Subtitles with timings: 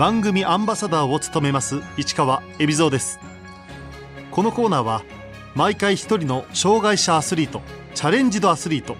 [0.00, 3.20] 番組アンバサダーを務めます市川恵比蔵です。
[4.30, 5.02] このコーナーは
[5.54, 7.60] 毎回一人の障害者アスリート
[7.94, 8.96] チャレンジドアスリート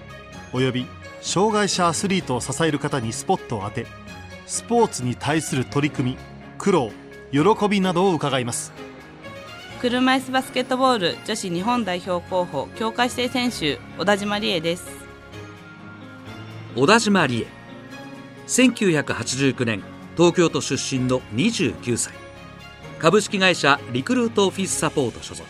[0.53, 0.85] および
[1.19, 3.87] 障害者アスリートを支える方にスポットを当て
[4.45, 6.17] スポーツに対する取り組み
[6.59, 6.91] 苦労
[7.31, 8.71] 喜びなどを伺います。
[9.79, 14.85] 車椅子バスケットボール女子日本代表候補強化指定選手小田島理恵です。
[16.75, 17.47] 小田島理恵。
[18.45, 19.81] 1989年
[20.17, 22.13] 東京都出身の29歳。
[22.99, 25.49] 株式会社リクルートオフィスサポート所属。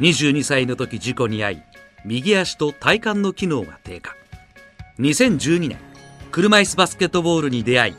[0.00, 1.62] 22歳の時事故に遭い
[2.04, 4.14] 右足と体幹の機能が低下。
[5.00, 5.78] 2012年
[6.30, 7.94] 車椅子バスケットボールに出会い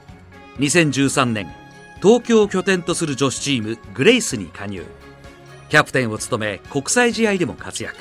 [0.60, 1.52] 2013年
[2.02, 4.86] 東京を拠点とする女子チームグレイスに加入。
[5.68, 7.98] キャプテンを務め国際試合でも活躍。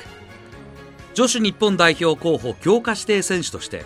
[1.13, 3.83] 女子日本代表候補強化指定選手として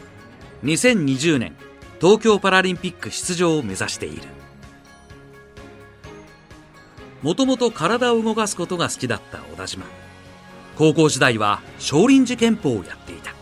[0.63, 1.55] 2020年
[2.03, 4.23] 東京パラリンピック出場を目指している。
[7.21, 9.85] もともと体を動かすことが好きだった小田島。
[10.75, 13.33] 高校時代は少林寺拳法をやっていた。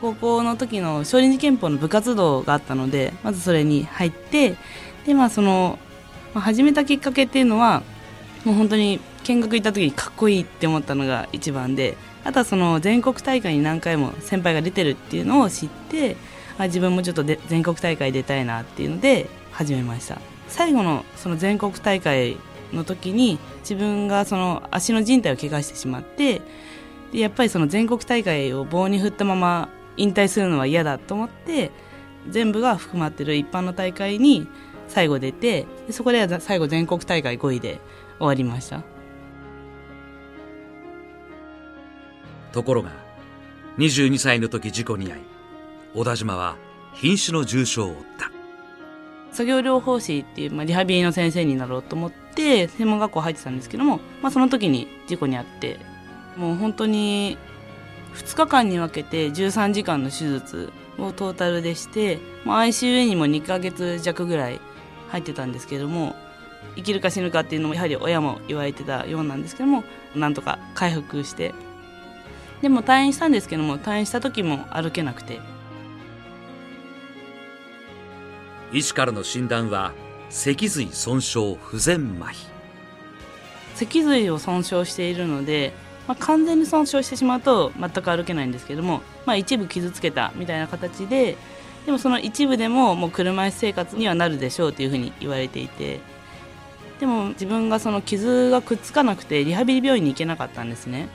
[0.00, 4.56] 高校の時の少林寺拳法の部活動があったのでまずそれに入って
[5.04, 5.78] でまあその、
[6.32, 7.82] まあ、始めたきっかけっていうのは
[8.46, 16.16] もう本当に見学行った時にかっこいいって思ったのが一番であとはその全国大会に何回も先輩が出てるっていうのを知って
[16.58, 20.18] あ自分もちょっとで全国大会出たいなっていうので始めました。
[20.48, 22.36] 最後のその全国大会
[22.72, 26.42] の時に自分がその足の靭帯を怪我してしまって
[27.12, 31.70] でやっぱりその全国大会を棒に振ったまま引退するのは嫌だと思って
[32.28, 34.46] 全部が含まってる一般の大会に
[34.88, 37.80] 最後出てでそこで最後全国大会5位で
[38.18, 38.82] 終わりました。
[42.52, 42.90] ところが
[43.78, 45.29] 22歳の時事故に遭い
[45.94, 46.56] 小田島は
[46.94, 48.30] 瀕死の重傷を負った。
[49.32, 55.78] 作業療法士っていう、まあ、リハビリの先生になろうと思って専門学校入ってたんですけども、まあ、その時に事故に遭って
[56.36, 57.38] もう本当に
[58.14, 64.60] 2日間に分けて13時間の手術をトータルでしてもう ICU にも2ヶ月弱ぐらい
[65.10, 66.14] 入ってたんですけども
[66.76, 71.54] 生きるか死ぬかっていうのもやはり親も言われてたようなんですけどもなんとか回復して
[72.62, 75.40] でも退院したんですけども退院した時も歩けなくて
[78.72, 79.92] 医師からの診断は
[80.28, 82.48] 脊髄損傷不全麻痺。
[83.74, 85.72] 脊髄を損傷しているので、
[86.06, 91.36] まあ、完全に損傷してしまうと全く歩けないんですけども、まあ、一部傷つけたみたいな形で
[91.86, 95.98] でもその一部でももう車椅子生活にはなるでしょうというふうに言われていて
[97.00, 101.08] でも自分がその傷がくっつかなくてリハビリ病院に行けなかったんですね。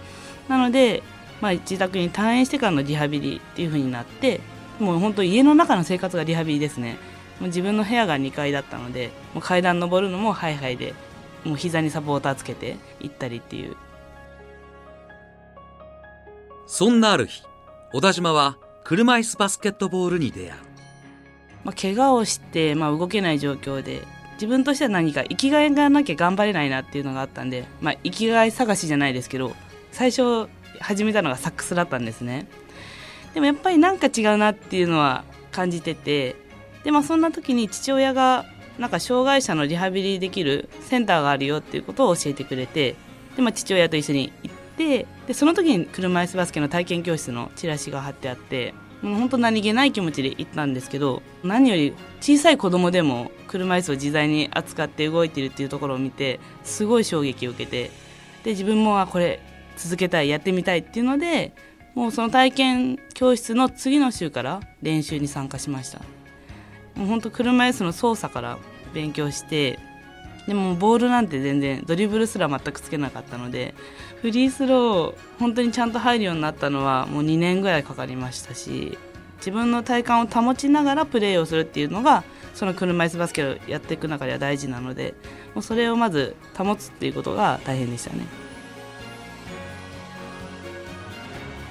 [0.49, 1.03] なので、
[1.41, 4.41] まあ、自宅に退院してからのリハビリっていうふうになって
[4.79, 6.97] もう本当家の中の生活がリハビリですね。
[7.39, 10.93] もう自分の部屋が2階だったのでもう階段登るのもハイハイで
[11.43, 13.75] もう膝にサポーターつけて行ったりっていう。
[16.67, 17.43] そんなある日
[17.93, 20.61] 小田島は車椅子バスケットボールに出会う、
[21.63, 24.01] まあ、怪我をして、まあ、動けない状況で
[24.33, 29.55] 自分としては何か生きがいがなきゃ頑張れないなっていうのがあったんで、まあ、生きがい探しじゃないですけど
[29.91, 32.47] 最初始めたのがサックスだったんですね。
[33.33, 36.35] でもやっぱりなんか違うなっていうのは感じてて
[36.85, 38.45] でまあそんな時に父親が
[38.77, 42.95] なんか障害者のリハビリできるセンターがあるよっていうことを教えてくれて
[43.35, 57.91] で、まあ、父親と一緒に行ってでその時に車椅子バスケの体験教室のチラシが貼ってあってもう本当何気ない気持ちで行ったんですけど何より小さい子供でも車椅子を自在に扱って動いてるっていうところを見てすごい衝撃を受けて
[58.43, 59.39] で自分もあこれ
[59.77, 61.53] 続けたいやってみたいっていうので
[61.95, 66.01] もうその体験教室の次の週から練習に参加しました。
[66.95, 68.57] もう本当車椅子の操作から
[68.93, 69.79] 勉強して
[70.47, 73.73] でもボールなんて全然ドリブルすら全くつけなかったので
[74.21, 78.97] フリースロー本当にちゃんと入るようになったのはもう2年ぐらいかかりましたし
[79.37, 82.23] 自分の体幹を保ちながらプレーをするっていうのが
[82.53, 85.13] その車椅子バスケをやっていく中では大事なので
[85.53, 88.25] もうそれをまず保つっていうことが大変でしたね。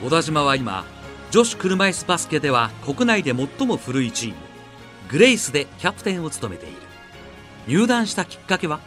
[0.03, 0.85] 小田島は今
[1.31, 4.44] 女子車椅子バスケでは国内で最も古いチーム。
[5.15, 6.75] グレイスでキャプテンを務めている。
[7.69, 8.81] 入団したきっかけは？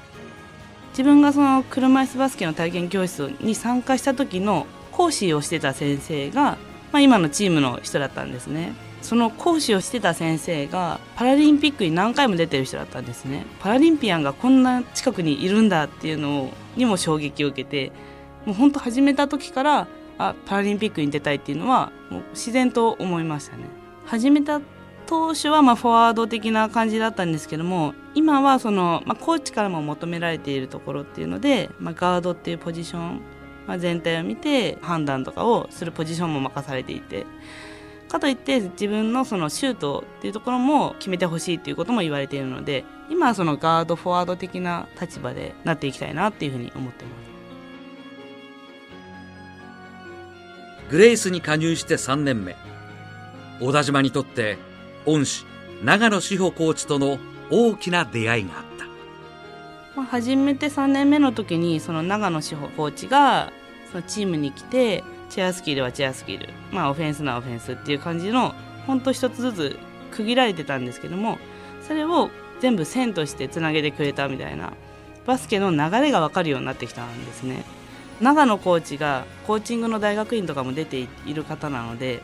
[0.89, 6.57] 自分がその車椅子バスケの体験教室に参加した時の講師をしてた先生が、
[6.91, 8.73] まあ、今のチームの人だったんですね。
[9.01, 13.45] その講師をしてた先生がパラリンピックに何回も出てる人だったんですね。
[13.61, 17.93] パラリンピアンがこんな近くにいるんだっていうのにも衝撃を受けて
[18.45, 19.87] もう本当始めた時から
[20.17, 23.63] あパラリンピックに出たいっていうのはもう自然と思いましたね。
[24.05, 24.59] 始めた
[25.07, 33.21] 当初はまあフォワード的な感じだったんですけども今はその、まあ、コーチからも求められているところっていうので、まあ、ガードっていうポジション、
[33.65, 37.25] まあ、全体を見て判断とかをするポジションも任されていて
[38.09, 47.27] かといって自分のそのシュートっていうところも決めてほしいっていうことも言われているので今はそのガードフォワード的な立場でなっていきたいなっていうふうに思ってます。
[50.89, 52.55] グレイスに加入して3年目。
[53.59, 54.57] 小田島にとって
[55.07, 55.45] 恩師
[55.83, 57.17] 長野志保コーチとの
[57.49, 58.85] 大きな出会いがあった。
[59.95, 63.51] まあ、初めて3年目の時にその長野志保コーチが
[63.91, 68.53] そのチームに来てチェアスキルはチェアスキル、まあ、オフェンスなオフェンスっていう感じの
[68.85, 69.79] 本当一つずつ
[70.11, 71.39] 区切られてたんですけども
[71.87, 74.73] それを全部線としてつなげてくれたみたいな
[75.25, 77.65] バスケの流れが分かるようになってきたんですね。
[78.21, 82.23] 長野コーチがコーチングの大学院とかも出ている方なので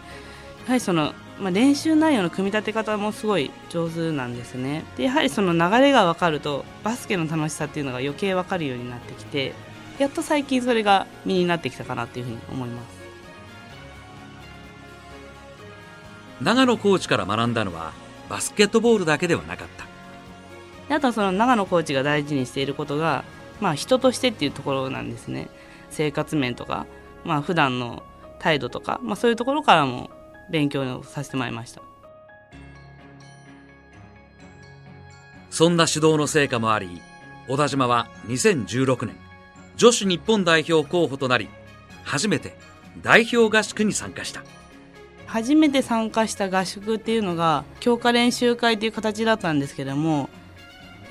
[0.65, 4.85] やはりその、まあ、練習内容の組み立て方もすごい上手なんですね。
[4.97, 9.53] でやはりその流れが分かるとバスケの楽しさっていうのが余計分かるようになってきて
[9.97, 13.03] やっと最近それが身になってきたかなっていうふうに思います。
[16.41, 17.93] 長野コーチから学んだのは
[18.29, 19.85] バスケットボールだけではなかった。
[20.87, 23.23] であとはその長野コーチが大事にしていることが、
[23.61, 25.47] まあ、人としてっていうところなんですね。
[25.89, 26.85] 生活面とか、
[27.23, 28.03] まあ普段の
[28.39, 30.09] 態度とか、まあ、そういうところからも
[30.49, 31.81] 勉強をさせてもらいました
[35.49, 37.01] そんな指導の成果もあり
[37.47, 39.15] 小田島は2016年
[39.75, 41.49] 女子日本代表候補となり
[42.03, 42.55] 初めて
[43.01, 44.43] 代表合宿に参加した
[45.25, 50.29] 初めて参加した合宿っていうのが強化練習会っていう形だったんですけども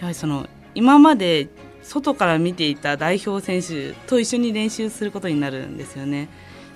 [0.01, 1.49] やはりその今まで
[1.83, 6.29] 外から見ていた代表選手と一緒に練習することになるんですよね。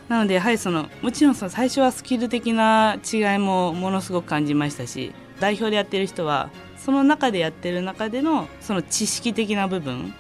[0.09, 10.15] なのでやはりそのもちろんその最初はスキル的な違いもものすごく感じましたし代表でやってる人はその中でやってる中でのその知識的な部分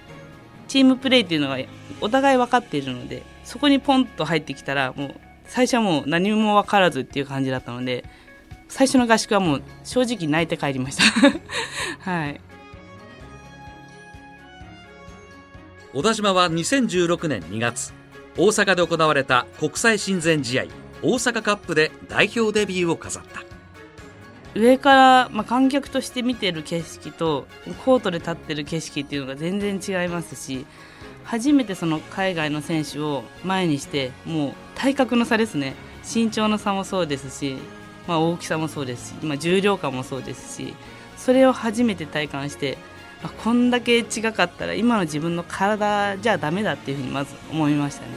[0.66, 1.58] チームプレーっていうのが
[2.00, 8.04] お互い分かっているのでそこにポンと入ってきたらもう最初はもう何も分からずっていう感じだったので
[8.68, 11.04] 最初の合宿はもう正直泣いて帰りました。
[12.10, 12.40] はい。
[15.94, 17.94] 小田島は2016年2月。
[18.36, 20.64] 大阪で行われた国際親善試合
[21.02, 23.42] 大阪カップで代表デビューを飾った。
[24.58, 27.46] 上から、まあ、観客として見てる景色と
[27.84, 30.64] コートで立ってる景色っていうのが全然違いますし
[31.24, 35.74] 初めてその海外の選手を前にしてもう体格の差ですね。
[36.02, 37.56] 身長の差もそうですし、
[38.06, 40.74] まあ、大きさもそうですし、まあ、重量感もそうですし
[41.16, 42.78] それを初めて体感して
[43.22, 48.08] あこんだけ違かったら今の自分の体じゃダメだっていうふうにまず思いましたね。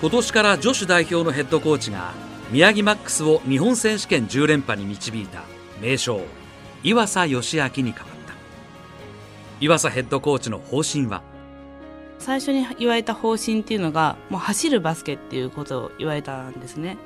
[0.00, 2.12] 今年から女子代表のヘッドコーチが
[2.50, 5.44] 宮城マックスを日本選手権10連覇に導いた
[5.80, 6.20] 名将
[6.82, 7.94] 岩佐義明に変わっ
[8.26, 8.34] た。
[9.60, 11.22] 岩佐ヘッドコーチの方針は？
[12.18, 16.96] 最初に言われた方針っていうのがもう走るバスケっていうことを言われたんですね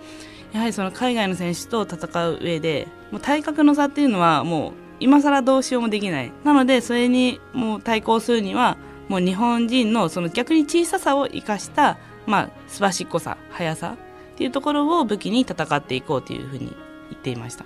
[0.52, 6.32] やはりその海外の選手と戦う上でもう体格の差っていうのはもう今更どうしようもできない。
[6.44, 8.76] なのでそれにもう対抗するには
[9.08, 13.96] もう日本人のその逆に小ささを生かしたまあすばしっこさ速さ
[14.34, 16.74] っていうところを武器に戦っていこうというふうに
[17.10, 17.64] 言っていました。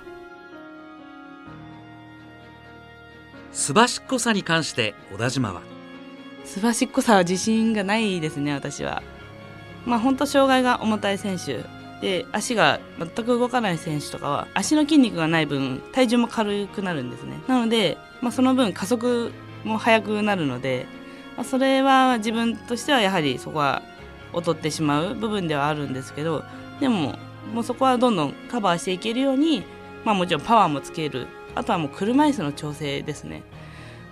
[3.52, 5.62] すばしっこさに関して小田島は？
[6.44, 9.02] すばしっこさは自信がないですね私は。
[9.84, 11.64] まあ本当障害が重たい選手
[12.02, 17.40] で足が全く動かない選手とかは足の筋肉がない分体重も軽くなるんですね。
[17.46, 19.30] なので、まあ、その分加速
[19.64, 20.86] も速くなるので、
[21.36, 23.82] まあ、それは自分としてはやはりそこは
[24.34, 26.42] 劣ってしまう部分ではあるんですけど
[26.80, 27.14] でも
[27.54, 29.62] もうそこはどんどんカバーしていけるように、
[30.04, 31.28] まあ、もちろんパワーもつける。
[31.54, 33.42] あとはもう車椅子の調整ですね。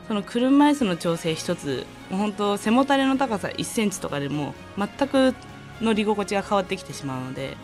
[0.06, 5.34] その車椅子の調整一つ本当背もたれの高さ1センチとかでも全く
[5.80, 7.56] 乗り心地が変わってきてしまうので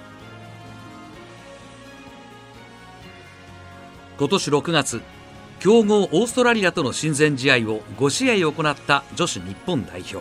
[4.18, 5.02] 今年6月
[5.58, 10.18] 強豪オーストラリアとの親善試合を5試合行った女子日本代表。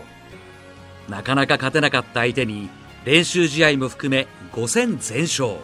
[1.09, 2.69] なかなか勝てなかった相手に
[3.05, 5.55] 練習試合も含め5戦全勝。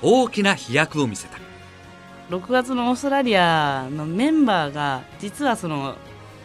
[0.00, 1.38] 大きな飛躍を見せた。
[2.30, 5.96] 6月のオーストラリアのメンバーが実はその、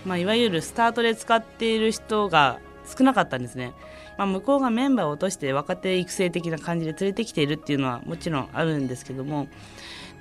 [0.06, 3.74] まあ、いわゆるスタートで使っている人が少なかったんですね、
[4.18, 9.48] まあ、向こうがメンバーを落として若手育成的な感じで連れてきているっていうのはもちろんあるんですけども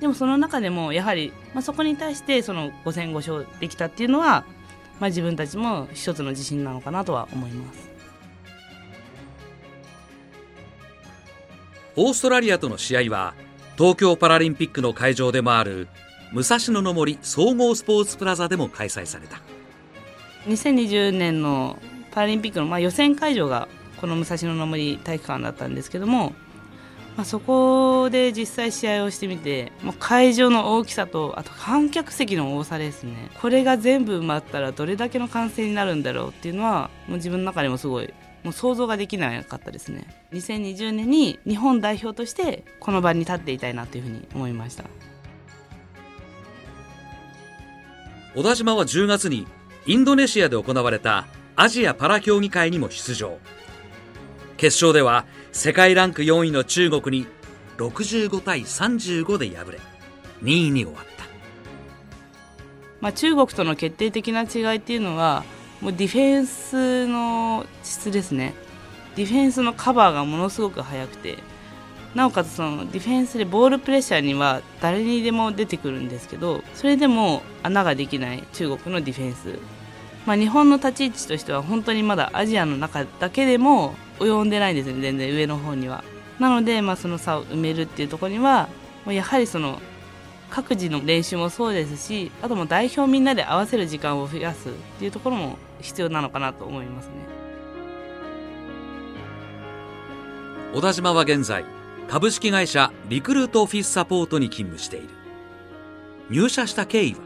[0.00, 4.44] でもその中でもやはり、まあ、そこに対してその5戦5勝できたっていうのは、
[5.00, 7.88] まあ、自分たちも一つの自信なのかなとは思います。
[11.98, 13.34] オーストラリアとの試合は
[13.78, 15.88] 東京パラリンピックの会場でもある
[16.32, 19.40] 武蔵野の森総合スポーツプラザでも開催された。
[20.46, 21.78] 2020年の
[22.10, 23.68] パラリンピックのまあ予選会場が
[24.00, 26.34] この武蔵野の森体育館だったんですけども、
[27.16, 33.30] まあ、そこで実際試合をしてみてもう会場の大きさとあと観客席の多さですね。
[33.40, 38.12] これが全部埋まったらどれだけの歓声になるんだろうっていうのはもう自分の中でもすごい
[38.44, 40.06] もう想像ができなかったですね。
[40.32, 44.84] 2020年に日本代表としてこの場に立っていたいなというふうに思いました。
[48.34, 49.46] 小田島は10月に
[49.86, 53.38] インドネシアで行われたアジアパラ競技会にも出場。
[54.56, 57.26] 決勝では世界ランク4位の中国に
[57.78, 59.80] 65対35で敗れ
[60.42, 61.24] 2位に終わった。
[63.00, 65.44] まあ、中国との決定的な違いっていうのは
[65.80, 68.54] もうディフェンスの質ですね。
[69.16, 71.38] ディフェンスのカバーがものすごく速くて
[72.14, 79.58] なおかつそのディフェンスでボールプレッシャーには誰にでも出てくるんですけどそれでも穴ができない中国のディフェンス、
[80.26, 86.04] まあ、日本の立ち位置としては本当にまだアジアの中だけでも及んでないんですね全然上の方には。
[86.38, 88.68] なので、まあ、その差を埋めるっていうところには
[89.04, 89.80] もうやはりその
[90.50, 97.12] 各自の練習もそうですしあとも代表みんなで合わせる時間を増やすっていうところも必要なのかなと思いますね。
[100.74, 101.64] 小田島は現在
[102.08, 105.08] 株式会社リクルートオフィスサポートに勤務している。
[106.28, 107.18] 入社した経緯は？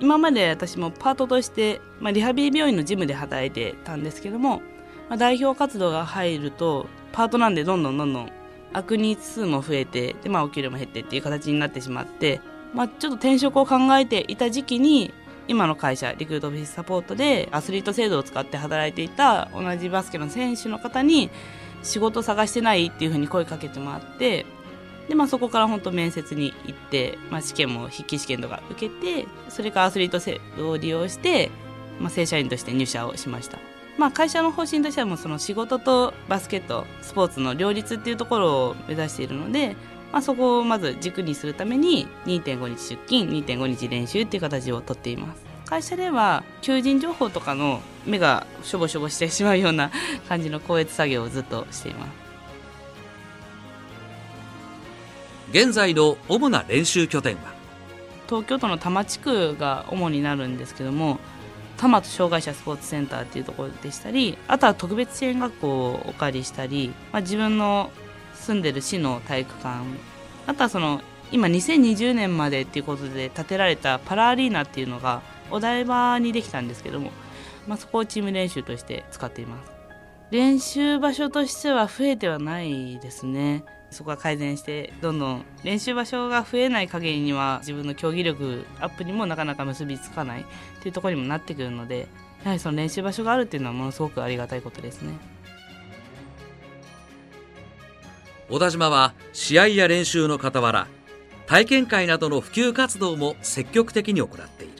[0.00, 4.62] 今まで私もパートとして、まあ、リハビリ病院のジムで働いてたんですけども、
[5.10, 8.32] まあ、代表活動が入るとパートなんでどんどんどんどん
[8.72, 12.40] 悪日数も増えてで、まあ、お給料も減ってっていう形になってしまって、
[12.72, 15.12] まあ、ちょっと転職を考えていた時期に
[15.48, 21.28] 今の会社リクルートオフィスサポートでアスリート制度を使って働いていた同じバスケの選手の方に
[21.82, 24.46] 仕事探してないっていうふうに声かけてもらって
[25.08, 31.50] で、まあ、そこから本当面接に行って、まあ、試験も筆記試験とか受けてそれからアスリート制度を利用して、
[31.98, 33.69] まあ、正社員として入社をしました。
[34.00, 39.76] まあ、会社の方針としてはもうその仕事とバスケットスポーツの両立っていうところを目指しているので、
[40.10, 45.44] まあ、そこをまず軸にするために2.5日出勤2.5日練習っていう形をとっています。
[45.66, 49.90] 会社では求人情報とかの目がしょぼしょぼしてしまうような
[50.30, 52.10] 感じの校閲作業をずっとしています。
[55.50, 57.52] 現在の主な練習拠点は？
[58.28, 61.18] 東京都の多摩地区が主になるんですけども
[61.80, 67.90] 多摩障害者スポーツセンターっていうところでしたりあとは特別支援学校をお借りしたり、まあ、自分の
[68.34, 69.84] 住んでる市の体育館
[70.46, 71.00] あとはその
[71.32, 77.12] 今2020年までっていうことで建てられたパラアリーナっていうのがお台場にできたんですけども、
[77.66, 79.79] まあ、そこをチーム練習として使っています。
[80.30, 83.64] 練習場所としては増えてはないですね。
[83.90, 90.44] そこは改善してどんどん練習場所が増えない限りには自分の競技力アップにもなかなか結びつかないっ
[90.80, 92.06] ていうところにもなってくるので
[92.44, 95.14] やはりその練習場所があるっていうのはものすごくありがたいことですね。
[98.48, 100.86] 小田島は試合や練習の傍ら
[101.46, 104.72] 体験会などの普及活動も積極的に行っている。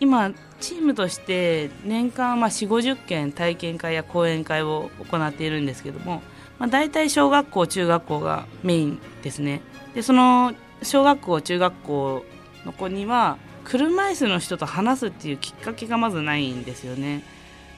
[0.00, 6.22] 今チームとして年間まあ4 5 0件体験会や講演会を行っているんですけども、
[6.58, 9.60] まあ、大体小学校中学校がメインですね。
[9.94, 12.24] でその小学校中学校
[12.64, 17.24] の子には車椅子の人と話すっていうきっかけがまずないんですよね。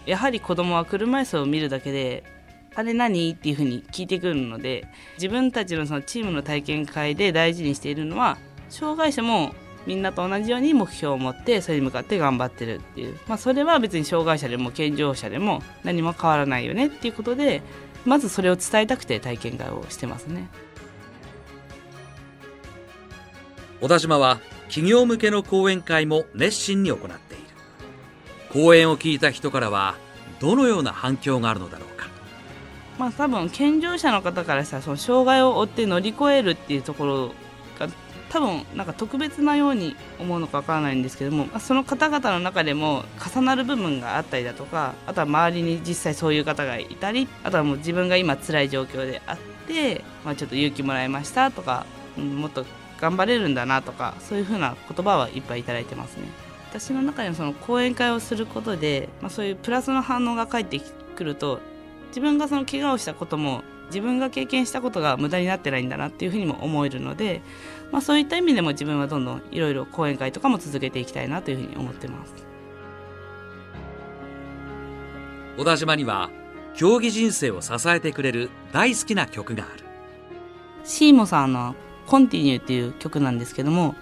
[0.05, 2.23] やはり子供は車椅子を見るだけで
[2.75, 3.33] あれ何？
[3.33, 8.37] っていうふうに聞いてくるので自分たちのそのチームの体験会で大事にしているのは
[8.69, 9.55] 障害者も
[9.87, 17.63] みんなと同じように目標を持ってそれに向かって頑張ってるっていう、まあ、それは別に障害者でも健常者でも何も変わらないよねっていうことで
[18.05, 20.49] まずそれを伝えたくて体験会をしてますね。
[23.81, 27.45] 小田島は企業向けの講演会も熱心に行っている。
[28.53, 29.97] 講演を聞いた人からは
[30.41, 32.07] どのような反響があるのだろうか。
[32.99, 37.29] まあ多分健常者の方からしたらその障害を負って乗り越えるっていうところ
[37.79, 37.89] が
[38.35, 49.39] 多分なんか特別なように思うのかわからないんですけども、その方々の中でも重なる部分があったりだとかあとは周りに実際そういう方がいたりあとはもう自分が今辛い状況であっ
[49.69, 51.87] て、まあ、ちょっと勇気もらいましたとか、
[52.19, 52.67] うん、もっと
[53.01, 56.27] 頑張れるんだなとかそういうふうな言葉はいっぱいいただいてますね。
[56.71, 60.81] 私の中でのその講演会をすることで、まあ、そういうプラスの反応が返って
[61.15, 61.61] くると
[62.09, 67.43] 自分がその怪我をしたことも自分が経験したことが無駄になってないんだなっていうふうにも思えるので、
[67.95, 72.35] まあ、そういった意味でも自分はどんどんいろいろ講演会とかも続けていきたいなというふうに思ってます。
[75.57, 76.29] 小田島には
[76.75, 79.85] 競技人生を支えてくれる大好きな曲がある。
[80.83, 81.77] シーモさんの
[82.09, 83.95] 「コンティニュー」っていう曲なんですけども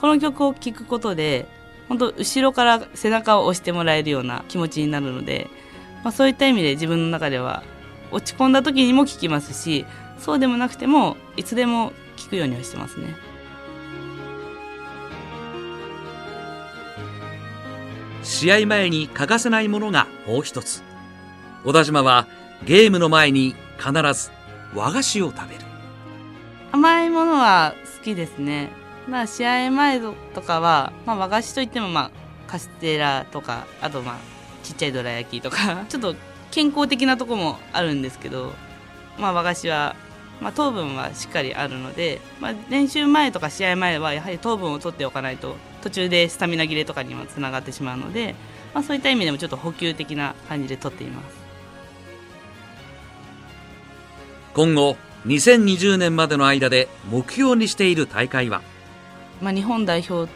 [0.00, 1.46] この曲を聴くことで
[1.90, 5.50] 本当後ろから背中を押してもらえるような気持ちになるので、
[6.04, 7.64] まあ、そういった意味で自分の中では
[8.12, 9.84] 落ち込んだ時にも聴きますし
[10.18, 13.16] そうでもなくてもいつでも聴くようにはしてますね。
[18.22, 20.82] 試合前に欠かせないものがもう一つ。
[21.64, 22.26] 小田島は
[22.64, 24.30] ゲームの前に必ず
[24.74, 25.60] 和菓子を食べる。
[26.72, 28.70] 甘いものは好きですね。
[29.08, 32.10] まあ試合前とかは、まあ、和菓子といってもまあ
[32.46, 34.16] カステラとかあとまあ
[34.62, 35.84] ちっちゃいどら焼きとか。
[35.88, 36.14] ちょっと
[36.50, 38.52] 健康的なとこもあるんですけど、
[39.18, 39.96] まあ、和菓子は、
[40.40, 48.34] まあ、糖分はしっかりあるので、まあ、練習前とか試合前はやはり糖分を取っておかないと途中でスタミナ切れとかにもつながってしまうので、
[48.74, 51.44] まあ、そういった意味でもちょっと補給的な感じで取っています。
[54.54, 58.62] 今後2020年までの間で目標にしている大会は？
[59.40, 60.30] まあ、日本代表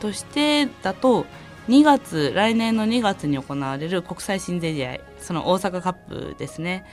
[0.00, 1.26] としてだと
[1.68, 6.84] 2月来年の2月に行われる国際親善試合その大阪カップですね、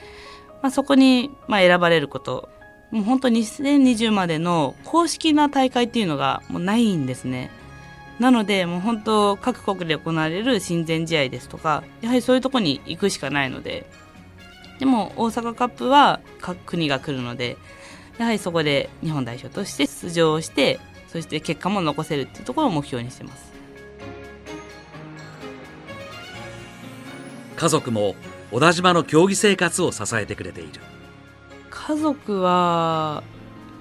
[0.61, 2.49] まあ、そこにまあ選ばれること。
[2.91, 7.51] もう本当に2020までの公式な大会っていうのがもうないんですね。
[8.19, 13.85] なのでもう本当各国で行われる親善試合ですとかやはりそういうとこに行くしかないので。
[14.79, 17.57] でも大阪カップは各国が来るので
[18.17, 23.48] やはりそこで日本代表として出場してそして結果も残せるっていうところを目標にしてます。
[27.59, 28.15] 家族も
[28.51, 30.79] 小田島の競技生活を支えてくれている。
[31.69, 33.21] 家族は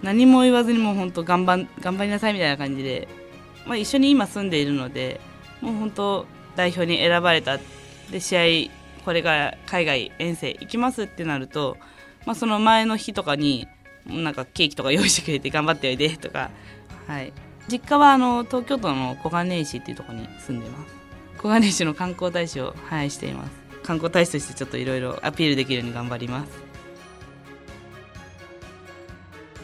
[0.03, 3.07] 何も言わずにもう本当頑張頑張りなさいみたいな感じで、
[3.67, 5.21] まあ、一緒に今住んでいるので
[5.61, 7.61] もう本当代表に選ばれた
[8.11, 11.77] で試合これから海外遠征行きますってなると、
[12.27, 13.69] まあ、その前の日とかに
[14.07, 16.51] なんかケーキとか用意してくれて頑張っておいでとか、
[17.07, 17.33] はい、
[17.69, 20.99] 実家はあの東京都の小金井市っていうところに住んでます。
[21.39, 23.68] 小金井市の観光大使を、はい、しています。
[23.89, 26.51] 観光大使としてちょっといろいろアピールできるように頑張ります。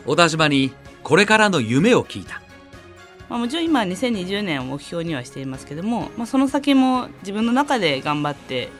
[0.06, 2.40] 小田島にこれからの夢を聞いた。
[3.28, 8.70] まあ、もちろん今2020年を目標にはしていますけども、まあ、その先も自分の中で頑張って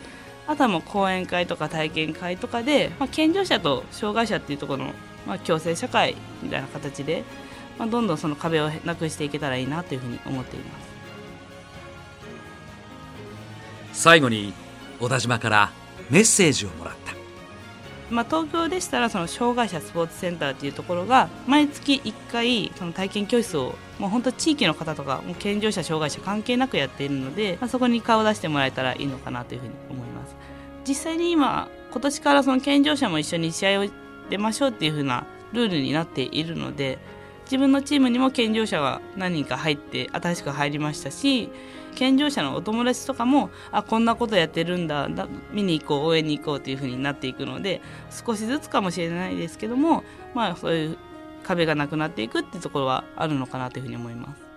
[0.46, 4.92] あとはもう講演会とか体験会とかで、まあ、健常者と障害者っていうところの、
[5.26, 7.22] まあ、共生社会みたいな形で、
[7.78, 10.94] まあ、どんどんその壁をなくしていけたらいいなというふうに思っています。
[13.92, 14.52] 最後に
[15.00, 15.72] 小田島から
[16.10, 17.14] メッセージをもらった。
[18.10, 30.36] まあ、東京でしたらその障害者スポーツセンターっていうところが毎月1回その体験教室をもう本当地域の方とかもう健常者障害者関係なくやっているので、まあ、そこに顔を出してもらえたらいいのかなというふうに思います。
[30.86, 33.86] 実際に今今年からその健常者も一緒に試合を
[34.28, 36.98] 出ましょうっていうふうなルールになっているので
[37.44, 41.50] 自分のチームにも健常者が何人か入って新しく入りましたし
[41.94, 45.08] 健常者のお友達とかもあこんなことやってるんだ
[45.52, 47.80] 見に行こう応援に行こうというふうになっていくので
[48.10, 50.04] 少しずつかもしれないですけども
[50.34, 50.98] まあそういう
[51.42, 54.53] 壁がなくなっていくっていうところはあるのかなというふうに思います。